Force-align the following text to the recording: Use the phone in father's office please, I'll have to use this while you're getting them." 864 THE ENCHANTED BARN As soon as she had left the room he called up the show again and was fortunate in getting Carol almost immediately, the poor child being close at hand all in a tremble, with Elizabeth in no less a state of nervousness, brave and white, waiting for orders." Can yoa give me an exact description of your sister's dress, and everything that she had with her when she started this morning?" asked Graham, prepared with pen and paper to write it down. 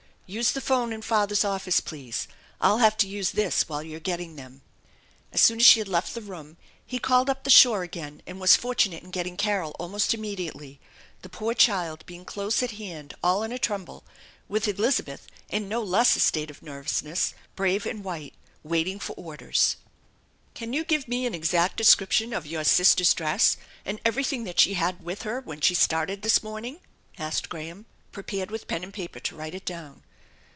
Use 0.33 0.53
the 0.53 0.61
phone 0.61 0.93
in 0.93 1.01
father's 1.01 1.43
office 1.43 1.81
please, 1.81 2.25
I'll 2.61 2.77
have 2.77 2.95
to 2.99 3.07
use 3.09 3.31
this 3.31 3.67
while 3.67 3.83
you're 3.83 3.99
getting 3.99 4.37
them." 4.37 4.61
864 5.33 5.33
THE 5.33 5.33
ENCHANTED 5.33 5.33
BARN 5.33 5.33
As 5.33 5.41
soon 5.41 5.59
as 5.59 5.65
she 5.65 5.79
had 5.79 5.87
left 5.89 6.13
the 6.13 6.33
room 6.33 6.57
he 6.85 6.99
called 6.99 7.29
up 7.29 7.43
the 7.43 7.49
show 7.49 7.75
again 7.81 8.21
and 8.25 8.39
was 8.39 8.55
fortunate 8.55 9.03
in 9.03 9.11
getting 9.11 9.35
Carol 9.35 9.75
almost 9.77 10.13
immediately, 10.13 10.79
the 11.21 11.27
poor 11.27 11.53
child 11.53 12.05
being 12.05 12.23
close 12.23 12.63
at 12.63 12.71
hand 12.71 13.13
all 13.21 13.43
in 13.43 13.51
a 13.51 13.59
tremble, 13.59 14.05
with 14.47 14.69
Elizabeth 14.69 15.27
in 15.49 15.67
no 15.67 15.83
less 15.83 16.15
a 16.15 16.21
state 16.21 16.49
of 16.49 16.61
nervousness, 16.61 17.33
brave 17.57 17.85
and 17.85 18.01
white, 18.01 18.33
waiting 18.63 18.99
for 19.01 19.11
orders." 19.17 19.75
Can 20.53 20.71
yoa 20.71 20.87
give 20.87 21.09
me 21.09 21.25
an 21.25 21.35
exact 21.35 21.75
description 21.75 22.31
of 22.31 22.47
your 22.47 22.63
sister's 22.63 23.13
dress, 23.13 23.57
and 23.83 23.99
everything 24.05 24.45
that 24.45 24.61
she 24.61 24.75
had 24.75 25.03
with 25.03 25.23
her 25.23 25.41
when 25.41 25.59
she 25.59 25.75
started 25.75 26.21
this 26.21 26.41
morning?" 26.41 26.79
asked 27.19 27.49
Graham, 27.49 27.85
prepared 28.13 28.49
with 28.49 28.69
pen 28.69 28.85
and 28.85 28.93
paper 28.93 29.19
to 29.19 29.35
write 29.35 29.55
it 29.55 29.65
down. 29.65 30.03